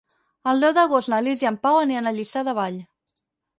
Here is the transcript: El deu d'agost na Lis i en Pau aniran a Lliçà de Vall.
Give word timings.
El 0.53 0.63
deu 0.63 0.73
d'agost 0.77 1.11
na 1.13 1.19
Lis 1.27 1.45
i 1.45 1.49
en 1.51 1.61
Pau 1.67 1.79
aniran 1.83 2.13
a 2.15 2.17
Lliçà 2.19 2.47
de 2.51 2.59
Vall. 2.63 2.83